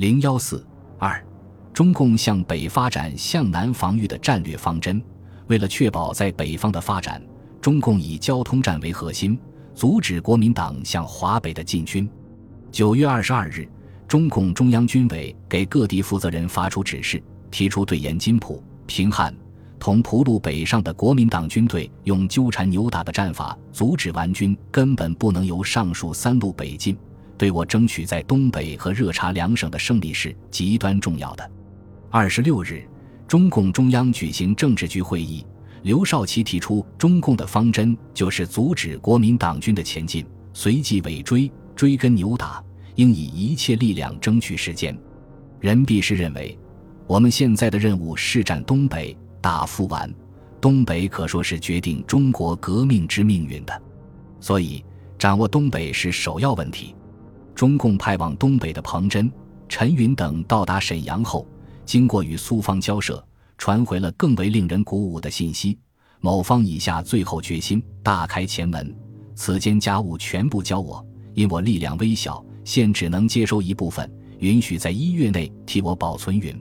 [0.00, 0.66] 零幺四
[0.98, 1.22] 二，
[1.74, 4.98] 中共向北发展、向南防御的战略方针。
[5.48, 7.22] 为了确保在北方的发展，
[7.60, 9.38] 中共以交通战为核心，
[9.74, 12.08] 阻止国民党向华北的进军。
[12.72, 13.68] 九月二十二日，
[14.08, 19.36] 中共中央军委给各地负责人发出指示，提出对沿津浦、平汉。
[19.78, 26.96] 同蒲路北上的国民党军队用纠缠扭打的战法阻止顽军，根本不能由上述三路北进。
[27.40, 31.50] 对我争取在东北和热察两省的胜利是极端重要的。
[32.10, 32.86] 二十六日，
[33.26, 35.42] 中共中央举行政治局会议，
[35.82, 40.22] 刘少奇提出，中共的方针就是阻止国民党军的前进，
[40.52, 42.62] 随即尾追，追根扭打，
[42.96, 44.94] 应以一切力量争取时间。
[45.60, 46.58] 任弼时认为，
[47.06, 49.16] 我们现在的任务是占东北。
[49.40, 50.14] 打富完，
[50.60, 53.82] 东北可说是决定中国革命之命运的，
[54.40, 54.84] 所以
[55.18, 56.94] 掌握东北是首要问题。
[57.60, 59.30] 中共派往东北的彭真、
[59.68, 61.46] 陈云等到达沈阳后，
[61.84, 63.22] 经过与苏方交涉，
[63.58, 65.78] 传回了更为令人鼓舞的信息：
[66.20, 68.96] 某方已下最后决心，大开前门，
[69.34, 76.38] 此间家务全部交我，因我力量微小，现只能接收一部分，允许在一月内替我保存。
[76.38, 76.58] 云、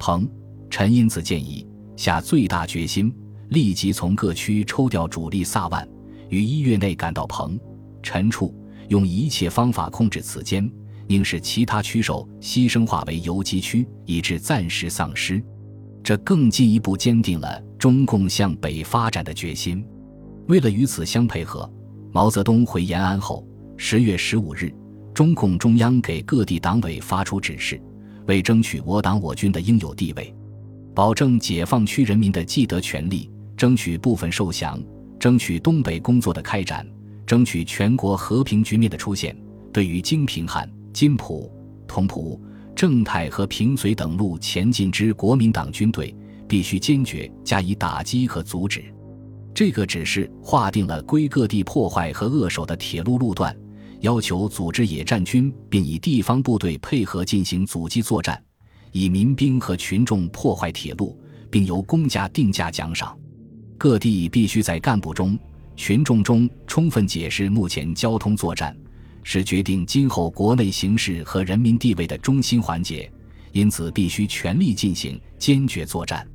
[0.00, 0.28] 彭、
[0.68, 1.64] 陈因此建议。
[1.96, 3.14] 下最大决心，
[3.50, 5.88] 立即从各区抽调主力萨万，
[6.28, 7.56] 于一月内赶到彭、
[8.02, 8.52] 陈处，
[8.88, 10.70] 用一切方法控制此间，
[11.08, 15.42] 应使其他区首牺牲化为游击区，以致暂时丧失。
[16.02, 19.84] 这更进一步坚定了中共向北发展的决心。
[20.48, 21.70] 为了与此相配合，
[22.12, 23.46] 毛泽东回延安后，
[23.76, 24.70] 十月十五日，
[25.14, 27.80] 中共中央给各地党委发出指示，
[28.26, 30.34] 为争取我党我军的应有地位。
[30.94, 34.78] 保证解放区人民的既得权利，争取部分受降，
[35.18, 36.86] 争取东北工作的开展，
[37.26, 39.36] 争取全国和平局面的出现。
[39.72, 41.52] 对于京平汉、金浦、
[41.86, 42.40] 同蒲、
[42.76, 46.14] 正太和平绥等路前进之国民党军队，
[46.46, 48.84] 必须坚决加以打击和阻止。
[49.52, 53.56] 这个指示划定了归各地破坏和扼守的铁路路段，
[54.00, 58.40] 要求组织野战军，并以地方部队配合进行阻击作战。
[58.92, 61.18] 以民兵和群众破坏铁路，
[61.50, 63.16] 并由公家定价奖赏。
[63.76, 65.38] 各地必须在干部中、
[65.76, 68.76] 群众中充分解释目前交通作战
[69.22, 73.10] 是决定今后国内形势和人民地位的中心环节，
[73.52, 76.26] 因此必须全力进行，坚决作战。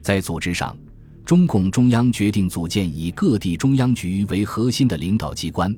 [0.00, 0.76] 在组织上，
[1.24, 5.74] 中共中央决定组建以各地中央局为核心的领导机关，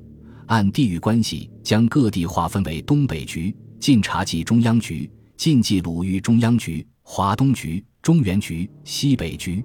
[0.46, 5.10] 按地域关系将各地划分为东北局、晋察冀中央局。
[5.36, 9.64] 晋冀鲁豫中央局、华东局、中原局、西北局，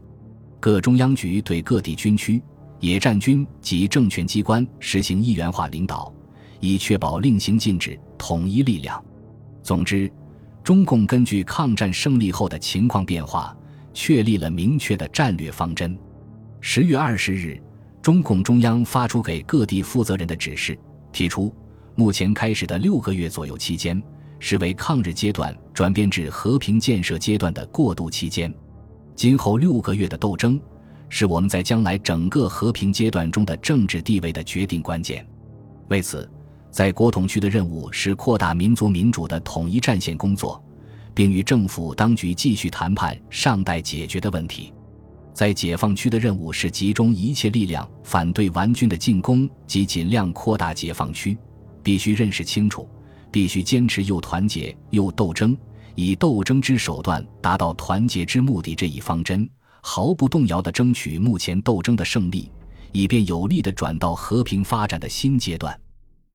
[0.58, 2.42] 各中央局对各地军区、
[2.86, 6.14] 野战军及政权机关实行一元化领导，
[6.60, 9.04] 以确保令行禁止、统一力量。
[9.64, 10.08] 总之，
[10.64, 13.58] 中共根据抗战胜利后的情况变化，
[13.92, 15.98] 确立了明确的战略方针。
[16.62, 17.60] 十月二十日，
[18.04, 20.78] 中共中央发出给各地负责人的指示，
[21.12, 21.52] 提出
[21.96, 24.00] 目前开始的六个月左右期间。
[24.38, 28.54] 是为抗日阶段转变至和平建设阶段的过渡期间，
[29.16, 30.60] 今后六个月的斗争，
[31.10, 35.26] 是我们在将来整个和平阶段中的政治地位的决定关键。
[35.90, 36.30] 为此，
[36.72, 40.64] 在国统区的任务是扩大民族民主的统一战线工作，
[41.14, 44.74] 并与政府当局继续谈判尚待解决的问题；
[45.34, 51.38] 在解放区的任务是集中一切力量反对顽军的进攻及尽量扩大解放区。
[51.84, 52.88] 必须认识清楚。
[53.32, 55.58] 必须坚持又团结又斗争，
[55.94, 59.50] 以斗争之手段达到团结之目的这一方针，
[59.88, 62.52] 毫不动摇地争取目前斗争的胜利，
[62.92, 65.80] 以便有力地转到和平发展的新阶段。